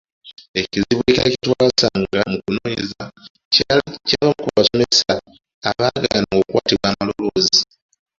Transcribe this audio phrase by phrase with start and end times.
[0.61, 3.03] Ekizibu ekirala kye twasanga mu kunoonyereza
[3.53, 5.13] kyali ky’abamu ku basomesa
[5.69, 7.61] abaagaana okukwatibwa amaloboozi.